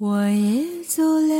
[0.00, 1.34] 我也走了，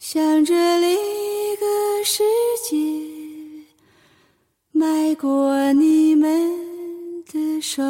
[0.00, 2.24] 向着另一个世
[2.68, 2.76] 界，
[4.72, 7.84] 迈过你们的手。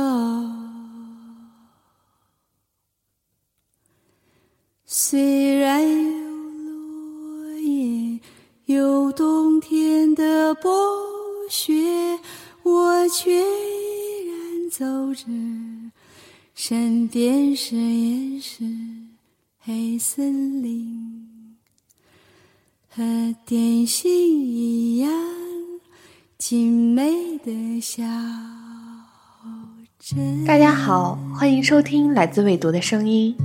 [4.85, 6.29] 虽然有
[6.67, 8.21] 落叶，
[8.67, 10.71] 有冬天的薄
[11.49, 11.73] 雪，
[16.67, 18.65] 身边是岩石、
[19.59, 21.59] 黑森林，
[22.89, 25.13] 和电信一样
[26.39, 28.03] 精美的小
[29.99, 30.43] 镇。
[30.47, 33.37] 大家好，欢迎收听来自未读的声音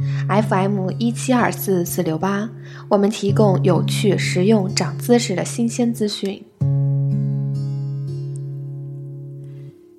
[0.47, 2.49] ，FM 一七二四四六八。
[2.89, 6.41] 我们提供有趣、实用、长姿势的新鲜资讯。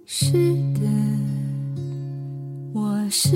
[0.06, 0.56] 是
[3.10, 3.30] 失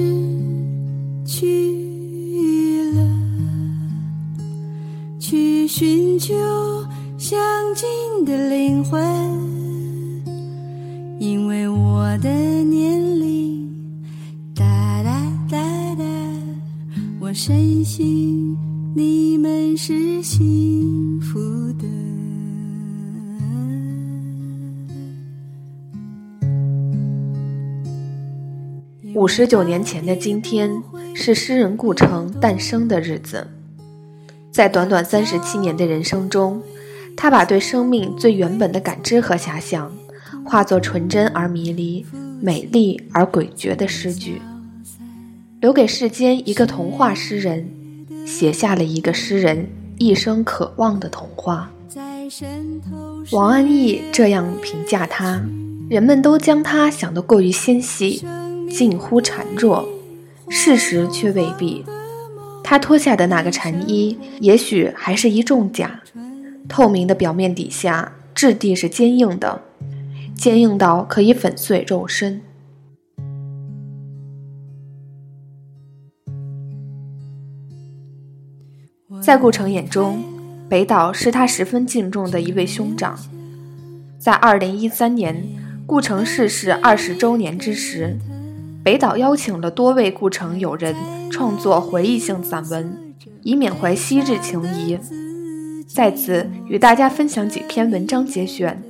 [1.27, 3.05] 去了，
[5.19, 6.33] 去寻求
[7.19, 7.37] 相
[7.75, 9.03] 近的灵魂，
[11.19, 12.31] 因为我的
[12.63, 13.69] 年龄
[14.55, 15.59] 哒哒哒
[15.97, 16.05] 哒，
[17.19, 18.57] 我深信
[18.95, 20.64] 你们是心
[29.15, 30.71] 五十九年前的今天，
[31.15, 33.47] 是诗人顾城诞生的日子。
[34.51, 36.61] 在短短三十七年的人生中，
[37.17, 39.93] 他把对生命最原本的感知和遐想，
[40.45, 42.05] 化作纯真而迷离、
[42.41, 44.43] 美丽而诡谲的诗句，
[45.61, 47.69] 留给世间一个童话诗人，
[48.27, 49.65] 写下了一个诗人
[49.97, 51.71] 一生渴望的童话。
[53.31, 55.41] 王安忆这样评价他：
[55.89, 58.25] 人们都将他想得过于纤细。
[58.71, 59.89] 近乎孱弱，
[60.49, 61.85] 事实却未必。
[62.63, 66.01] 他脱下的那个蝉衣，也许还是一重甲。
[66.69, 69.61] 透明的表面底下，质地是坚硬的，
[70.35, 72.41] 坚硬到可以粉碎肉身。
[79.23, 80.25] 在顾城眼中，
[80.69, 83.19] 北岛是他十分敬重的一位兄长。
[84.19, 85.47] 在二零一三年，
[85.87, 88.17] 顾城逝世二十周年之时。
[88.85, 90.95] 北岛邀请了多位顾城友人
[91.31, 94.99] 创作回忆性散文，以缅怀昔日情谊。
[95.89, 98.83] 在此与大家分享几篇文章节选，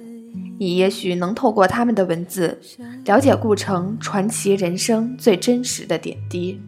[0.59, 2.61] 你也许能透过他们的文字，
[3.05, 6.61] 了解顾城传奇人生最真实的点滴。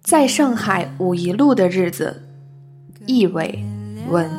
[0.00, 2.22] 在上海五一路的日子，
[3.04, 3.64] 易伟
[4.08, 4.30] 文。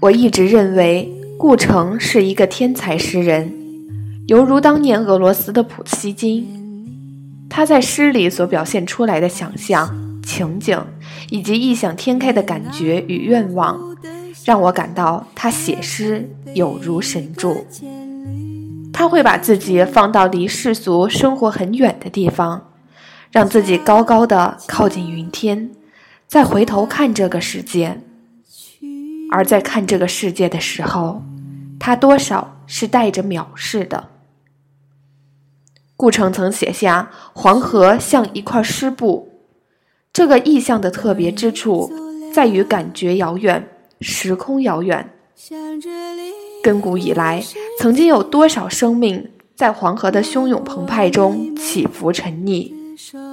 [0.00, 1.08] 我一直认为
[1.38, 3.65] 顾城是一个天才诗人。
[4.26, 10.84] 犹如当年俄罗斯的普希金，他在诗里所表现出来的想象、情景
[11.30, 13.78] 以及异想天开的感觉与愿望，
[14.44, 17.64] 让我感到他写诗有如神助。
[18.92, 22.70] 他会把自己放到离世俗生活很远的地方，
[23.30, 25.70] 让自己高高的靠近云天，
[26.26, 28.00] 再回头看这个世界。
[29.30, 31.22] 而在看这个世界的时候，
[31.78, 34.08] 他多少是带着藐视的。
[35.96, 39.30] 顾城曾写下“黄河像一块湿布”，
[40.12, 41.90] 这个意象的特别之处
[42.34, 43.66] 在于感觉遥远，
[44.02, 45.10] 时空遥远。
[46.62, 47.42] 亘古以来，
[47.78, 52.70] 曾经有多少生命在黄河的汹涌澎湃中起伏沉溺，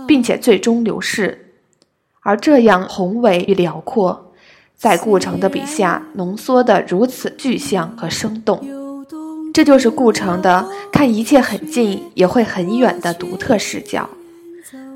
[0.08, 1.54] 并且最终流逝？
[2.22, 4.32] 而这样宏伟与辽阔，
[4.78, 8.83] 在顾城的笔下浓缩得如此具象和生动。
[9.54, 14.10] 这就是顾城的看一切很近也会很远的独特视角，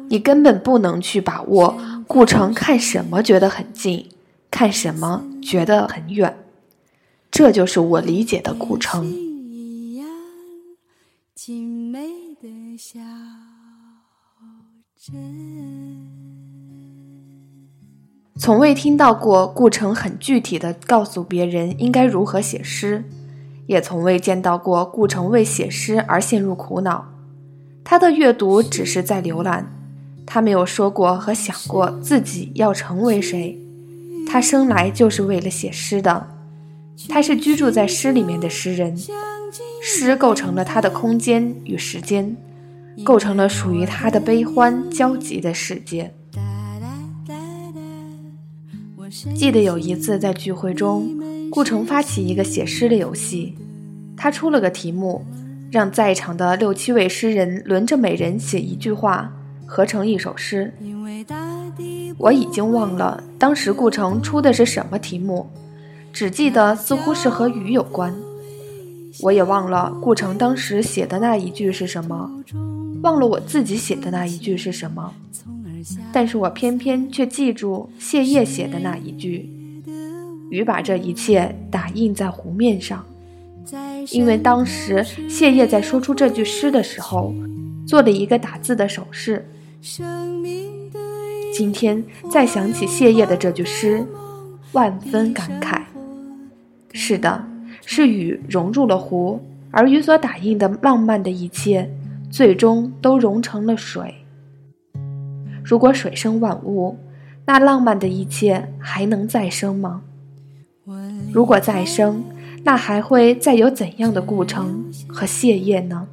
[0.10, 4.10] 你根本不能去把握顾城看什么觉得很近，
[4.50, 6.36] 看什么觉得很远。
[7.30, 9.14] 这就是我理解的顾城。
[18.40, 23.04] 从未听到过顾城很具体的告诉别人应该如何写诗。
[23.68, 27.06] 也从未见到过顾城为写诗而陷入苦恼，
[27.84, 29.72] 他的阅读只是在浏览，
[30.26, 33.58] 他没有说过和想过自己要成为谁，
[34.28, 36.28] 他生来就是为了写诗的，
[37.08, 38.98] 他是居住在诗里面的诗人，
[39.84, 42.36] 诗构成了他的空间与时间，
[43.04, 46.14] 构成了属于他的悲欢交集的世界。
[49.34, 51.17] 记得有一次在聚会中。
[51.58, 53.56] 顾城发起一个写诗的游戏，
[54.16, 55.26] 他出了个题目，
[55.72, 59.34] 让在场的六七位诗人轮着每人写一句话，
[59.66, 60.72] 合成一首诗。
[62.20, 65.50] 我已经忘了当时顾城出的是什么题目，
[66.14, 68.14] 只记得似乎是和雨有关。
[69.22, 72.30] 我也忘了顾城当时写的那一句是什么，
[73.02, 75.12] 忘了我自己写的那一句是什么。
[76.14, 79.50] 但是我偏偏却记住谢烨写的那一句
[80.50, 83.06] ：“雨把这一切打印在湖面上。”
[84.12, 87.34] 因为当时谢烨在说出这句诗的时候，
[87.86, 89.46] 做了一个打字的手势。
[91.54, 92.02] 今天
[92.32, 94.06] 再想起谢烨的这句诗，
[94.72, 95.82] 万分感慨。
[96.94, 97.44] 是的，
[97.86, 99.42] 是雨融入了湖，
[99.72, 101.90] 而雨所打印的浪漫的一切，
[102.30, 104.16] 最终都融成了水。
[105.62, 106.98] 如果水生万物，
[107.46, 110.04] 那浪漫的一切还能再生吗？
[111.32, 112.24] 如果再生，
[112.64, 116.08] 那还会再有怎样的故城和谢烨呢？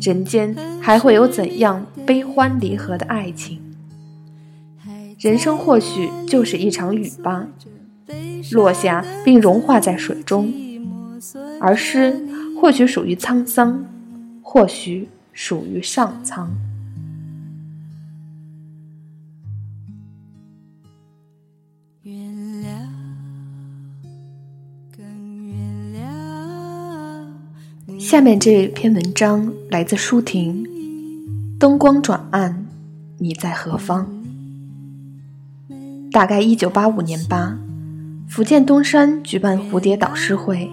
[0.00, 3.60] 人间还会有怎样悲欢离合的爱情？
[5.18, 7.46] 人生或许就是一场雨吧，
[8.52, 10.46] 落下并融化在水中；
[11.60, 12.26] 而诗
[12.58, 13.84] 或许属于沧桑，
[14.40, 16.50] 或许属于上苍。
[28.10, 30.66] 下面这篇文章来自舒婷。
[31.60, 32.66] 灯光转暗，
[33.18, 34.04] 你在何方？
[36.10, 37.56] 大概一九八五年吧，
[38.28, 40.68] 福建东山举办蝴蝶导师会，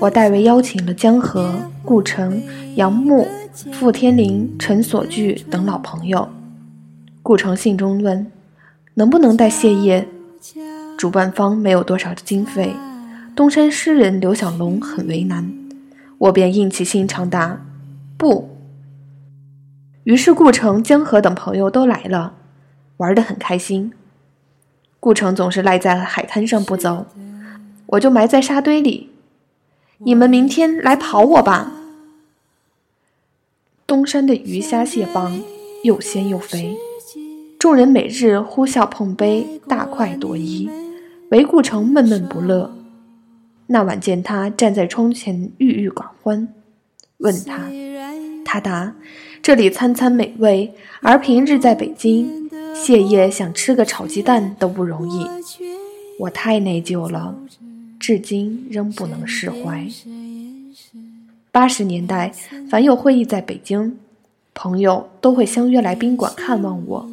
[0.00, 1.52] 我代为邀请了江河、
[1.84, 2.42] 顾城、
[2.76, 3.28] 杨牧、
[3.72, 6.26] 傅天林、陈所聚等老朋友。
[7.22, 8.26] 顾城信中问，
[8.94, 10.08] 能不能带谢烨？
[10.96, 12.74] 主办方没有多少的经费，
[13.34, 15.65] 东山诗人刘小龙很为难。
[16.18, 17.64] 我便硬起心肠答
[18.16, 18.50] ：“不。”
[20.04, 22.34] 于是顾城、江河等朋友都来了，
[22.98, 23.92] 玩得很开心。
[25.00, 27.06] 顾城总是赖在海滩上不走，
[27.86, 29.10] 我就埋在沙堆里。
[29.98, 31.72] 你们明天来刨我吧。
[33.86, 35.40] 东山的鱼虾蟹蚌
[35.82, 36.76] 又鲜又肥，
[37.58, 40.68] 众人每日呼啸碰杯，大快朵颐，
[41.30, 42.75] 唯顾城闷闷不乐。
[43.68, 46.48] 那晚见他站在窗前郁郁寡欢，
[47.18, 47.68] 问他，
[48.44, 48.94] 他答
[49.42, 55.26] ：“这里餐餐美味，而平日在北京，谢烨想吃个炒鸡蛋都不容易。
[56.20, 57.36] 我太内疚了，
[57.98, 59.86] 至今仍不能释怀。”
[61.50, 62.32] 八十年代，
[62.70, 63.96] 凡有会议在北京，
[64.54, 67.08] 朋友都会相约来宾馆看望我。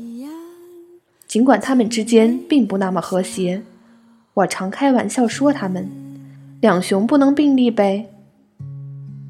[1.25, 3.63] 尽管他们之间并不那么和谐，
[4.35, 5.89] 我常开玩笑说他们。
[6.63, 8.05] 两雄不能并立呗。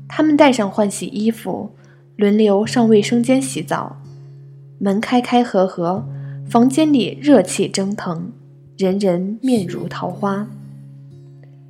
[0.07, 1.71] 他们带上换洗衣服，
[2.15, 3.97] 轮流上卫生间洗澡，
[4.77, 6.06] 门开开合合，
[6.47, 8.31] 房间里热气蒸腾，
[8.77, 10.47] 人人面如桃花。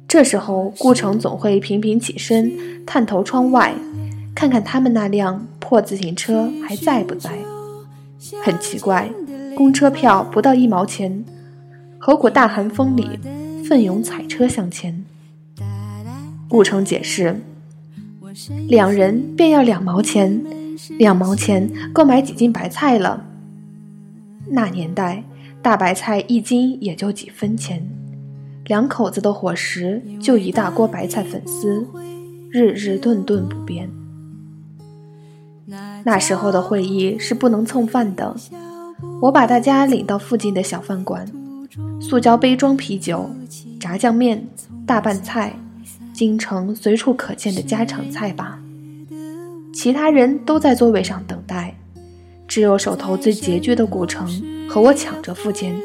[0.05, 2.51] 这时候，顾城总会频频起身，
[2.85, 3.73] 探头窗外，
[4.35, 7.31] 看看他们那辆破自行车还在不在。
[8.43, 9.09] 很奇怪，
[9.55, 11.23] 公车票不到一毛钱，
[11.97, 13.07] 何苦大寒风里
[13.63, 15.05] 奋勇踩车向前？
[16.53, 17.41] 顾城解释
[18.69, 20.39] ：“两人便要两毛钱，
[20.99, 23.25] 两毛钱够买几斤白菜了。
[24.49, 25.23] 那年代，
[25.63, 27.83] 大白菜一斤也就几分钱，
[28.65, 31.87] 两口子的伙食就一大锅白菜粉丝，
[32.51, 33.89] 日日顿顿不变。
[36.03, 38.35] 那时候的会议是不能蹭饭的，
[39.23, 41.25] 我把大家领到附近的小饭馆，
[41.99, 43.27] 塑胶杯装啤酒、
[43.79, 44.47] 炸酱面、
[44.85, 45.55] 大拌菜。”
[46.13, 48.59] 京城随处可见的家常菜吧，
[49.73, 51.75] 其他人都在座位上等待，
[52.47, 54.27] 只有手头最拮据的顾城
[54.69, 55.75] 和我抢着付钱。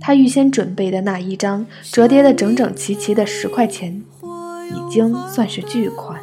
[0.00, 6.18] 他预先准备的那一张折叠的整整齐齐的十块钱，已经算是巨款。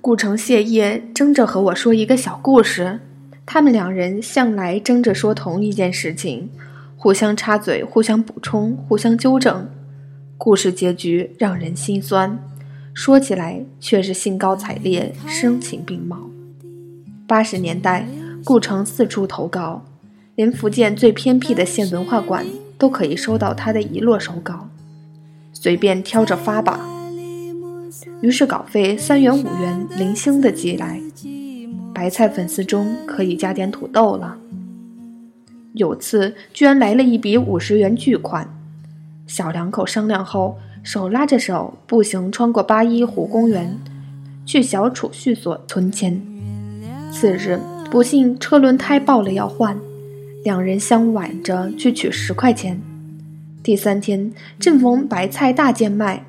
[0.00, 3.00] 顾城谢烨争着和我说一个小故事，
[3.44, 6.48] 他们两人向来争着说同一件事情，
[6.96, 9.68] 互相插嘴，互相补充，互相纠正。
[10.42, 12.38] 故事结局让人心酸，
[12.94, 16.16] 说起来却是兴高采烈、声情并茂。
[17.26, 18.08] 八十年代，
[18.42, 19.84] 顾城四处投稿，
[20.36, 22.46] 连福建最偏僻的县文化馆
[22.78, 24.66] 都可以收到他的一摞手稿，
[25.52, 26.88] 随便挑着发吧。
[28.22, 30.98] 于是稿费三元五元零星的寄来，
[31.92, 34.38] 白菜粉丝中可以加点土豆了。
[35.74, 38.56] 有次居然来了一笔五十元巨款。
[39.30, 43.78] 小两口商量后，手拉着手步行穿过八一湖公园，
[44.44, 46.20] 去小储蓄所存钱。
[47.12, 47.60] 次日，
[47.92, 49.78] 不幸车轮胎爆了要换，
[50.42, 52.80] 两人相挽着去取十块钱。
[53.62, 56.26] 第三天正逢白菜大贱卖，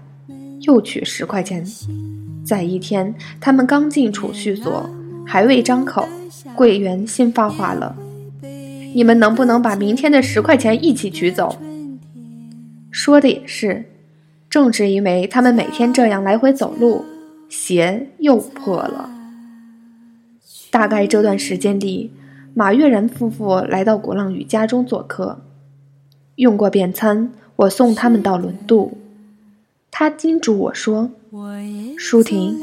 [0.60, 1.66] 又取十块钱。
[2.46, 4.88] 再一天，他们刚进储蓄所，
[5.26, 6.08] 还未张口，
[6.56, 7.96] 柜员先发话了
[8.94, 11.58] ：“你们能不能把明天的十块钱一起取走？”
[13.04, 13.86] 说的也是，
[14.48, 17.04] 正是因为他们每天这样来回走路，
[17.50, 19.10] 鞋又破了。
[20.70, 22.12] 大概这段时间里，
[22.54, 25.42] 马悦然夫妇来到鼓浪屿家中做客，
[26.36, 28.96] 用过便餐，我送他们到轮渡。
[29.90, 31.10] 他叮嘱我说
[31.98, 32.56] ：“舒婷，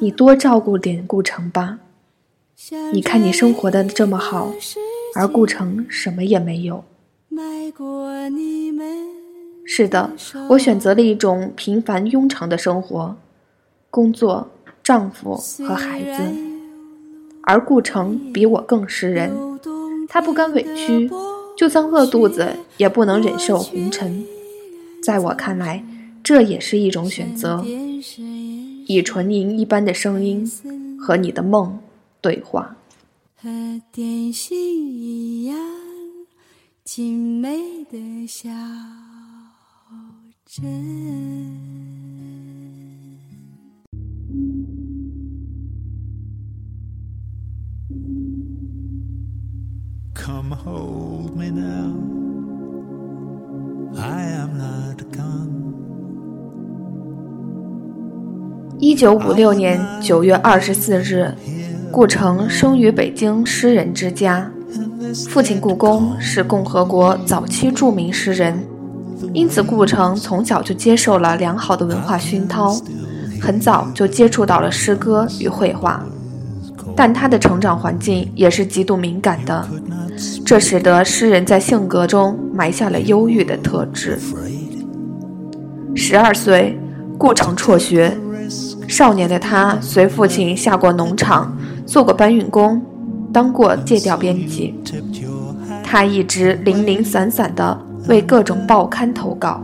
[0.00, 1.80] 你多照顾点顾城吧。
[2.92, 4.52] 你看你生活的这么好，
[5.16, 6.84] 而顾城什么也没有。”
[9.64, 10.10] 是的，
[10.48, 13.16] 我选择了一种平凡庸常的生活，
[13.90, 14.50] 工作、
[14.82, 16.22] 丈夫和孩子。
[17.44, 19.32] 而顾城比我更识人，
[20.08, 21.10] 他不甘委屈，
[21.56, 24.24] 就算饿肚子也不能忍受红尘。
[25.02, 25.84] 在我看来，
[26.22, 27.64] 这也是一种选择，
[28.86, 30.48] 以纯银一般的声音
[30.98, 31.78] 和你的梦
[32.20, 32.76] 对话。
[33.36, 33.48] 和
[33.90, 35.56] 电信一样
[36.84, 37.58] 精美
[37.90, 38.48] 的笑。
[40.44, 40.62] 真。
[50.14, 51.94] Come hold me now,
[53.96, 55.50] I am not gone.
[58.78, 61.34] 一九五六年九月二十四日，
[61.90, 64.50] 顾城生于北京诗人之家。
[65.28, 68.71] 父亲故宫是共和国早期著名诗人。
[69.32, 72.74] 因此，顾城从小就接受了良好的文化熏陶，
[73.40, 76.04] 很早就接触到了诗歌与绘画。
[76.94, 79.66] 但他的成长环境也是极度敏感的，
[80.44, 84.18] 这使得诗人在性格中埋下了忧郁的特质。
[85.94, 86.78] 十二岁，
[87.16, 88.14] 顾城辍学，
[88.86, 92.82] 少年的他随父亲下过农场，做过搬运工，
[93.32, 94.74] 当过借调编辑。
[95.82, 97.78] 他一直零零散散的。
[98.08, 99.62] 为各种报刊投稿，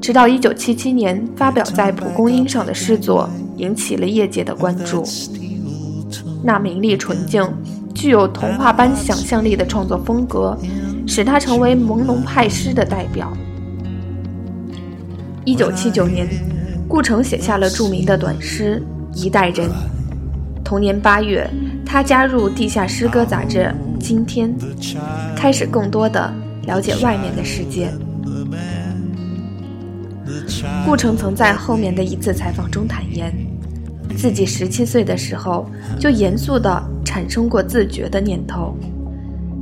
[0.00, 5.04] 直到1977年发表在《蒲公英》上的诗作引起了业界的关注。
[6.42, 7.46] 那明丽纯净、
[7.94, 10.56] 具有童话般想象力的创作风格，
[11.06, 13.30] 使他成为朦胧派诗的代表。
[15.44, 16.28] 1979年，
[16.88, 18.82] 顾城写下了著名的短诗
[19.16, 19.68] 《一代人》。
[20.64, 21.50] 同年8月，
[21.84, 23.58] 他加入地下诗歌杂志
[23.98, 24.54] 《今天》，
[25.36, 26.32] 开始更多的。
[26.70, 27.90] 了解外面的世界。
[30.86, 33.34] 顾城曾在后面的一次采访中坦言，
[34.16, 38.76] 自己十七岁的时候就严肃地产生过自觉的念头。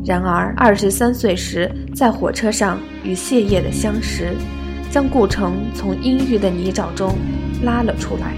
[0.05, 4.35] 然而二十三岁时在火车上与谢烨的相识，
[4.91, 7.15] 将顾城从阴郁的泥沼中
[7.63, 8.35] 拉了出来。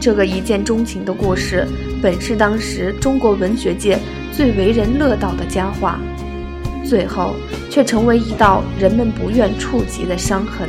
[0.00, 1.66] 这个一见钟情的故事，
[2.00, 3.98] 本是当时中国文学界
[4.32, 6.00] 最为人乐道的佳话。
[6.90, 7.36] 最后，
[7.70, 10.68] 却成为一道人们不愿触及的伤痕。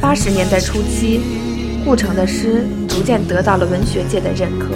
[0.00, 1.20] 八十年代初期，
[1.84, 4.68] 顾城的诗逐渐得到了文学界的认可，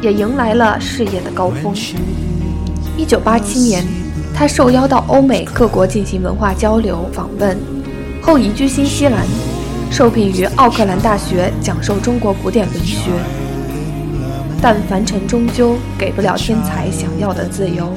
[0.00, 1.74] 也迎来了事业的高峰。
[2.96, 3.84] 一九八七年，
[4.32, 7.77] 他受邀到欧美各国进行文化交流访问。
[8.28, 9.26] 后移居新西兰，
[9.90, 13.10] 受聘于奥克兰大学讲授中国古典文学。
[14.60, 17.90] 但凡尘终究给不了天才想要的自由，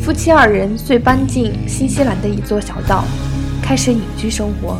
[0.00, 3.02] 夫妻二人遂搬进新西兰的一座小岛，
[3.60, 4.78] 开始隐居生活。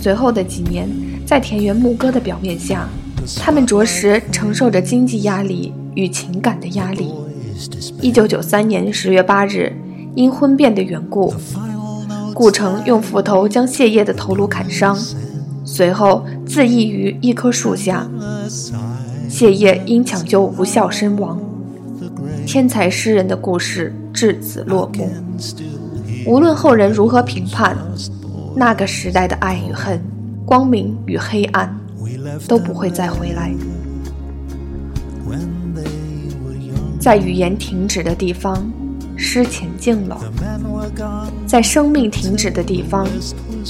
[0.00, 0.88] 随后的几年，
[1.26, 2.88] 在田园牧歌的表面下，
[3.36, 7.12] 他们着实承受着经济压力与情感的压力。
[8.00, 9.76] 一九九三年十月八日，
[10.14, 11.34] 因婚变的缘故。
[12.34, 14.98] 顾城用斧头将谢烨的头颅砍伤，
[15.64, 18.08] 随后自缢于一棵树下。
[19.28, 21.40] 谢烨因抢救无效身亡。
[22.46, 25.10] 天才诗人的故事至此落幕。
[26.26, 27.76] 无论后人如何评判，
[28.54, 30.00] 那个时代的爱与恨、
[30.44, 31.74] 光明与黑暗，
[32.48, 33.52] 都不会再回来。
[36.98, 38.64] 在语言停止的地方。
[39.22, 40.20] 诗前进了，
[41.46, 43.06] 在生命停止的地方，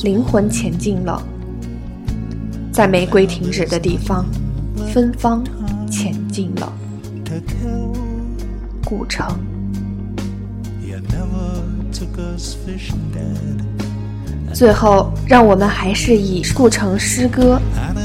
[0.02, 1.22] 灵魂前进了；
[2.72, 4.24] 在玫瑰停止的地方，
[4.92, 5.44] 芬芳
[5.90, 6.72] 前进了。
[8.82, 9.28] 古城。
[14.54, 17.60] 最后，让我们还是以故城诗歌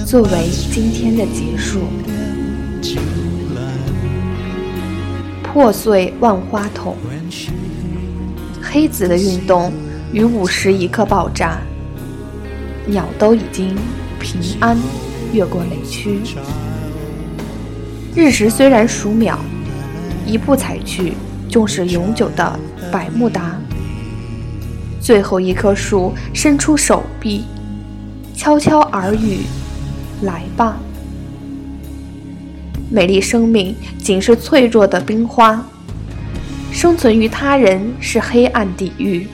[0.05, 1.79] 作为今天的结束。
[5.53, 6.95] 破碎万花筒，
[8.61, 9.71] 黑子的运动
[10.11, 11.57] 于午时一刻爆炸，
[12.85, 13.75] 鸟都已经
[14.19, 14.77] 平安
[15.33, 16.19] 越过雷区。
[18.13, 19.39] 日食虽然数秒，
[20.25, 21.13] 一步踩去，
[21.49, 22.59] 就是永久的
[22.91, 23.57] 百慕达。
[24.99, 27.45] 最后一棵树伸出手臂，
[28.35, 29.39] 悄悄耳语
[30.21, 30.77] ：“来吧。”
[32.89, 35.61] 美丽生命仅是脆弱的冰花，
[36.71, 39.27] 生存于他人是黑暗地狱，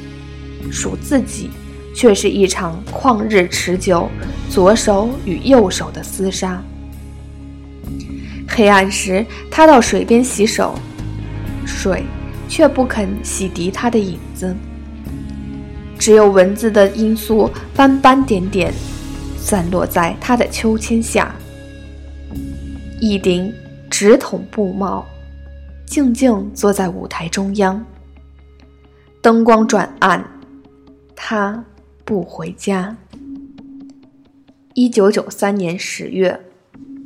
[0.72, 1.50] 属自己
[1.96, 4.10] 却是一场旷日持久
[4.50, 6.62] 左手与右手的厮杀。
[8.48, 10.74] 黑暗时，他到水边洗手，
[11.66, 12.04] 水
[12.48, 14.56] 却不肯洗涤他的影子。
[16.00, 18.74] 只有文字的罂粟斑斑点点，
[19.38, 21.34] 散落在他的秋千下。
[23.06, 23.54] 一顶
[23.92, 25.06] 直筒布帽，
[25.86, 27.86] 静静坐在舞台中央。
[29.22, 30.26] 灯光转暗，
[31.14, 31.62] 他
[32.06, 32.96] 不回家。
[34.74, 36.40] 一九九三年十月，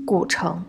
[0.05, 0.63] 古城。